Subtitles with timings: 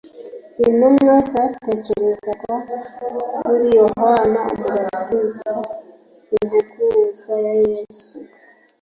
[0.65, 2.53] Intumwa zatekerezaga
[3.43, 5.51] kuri Yohana Umubatiza
[6.35, 8.15] Integuza ya Yesu.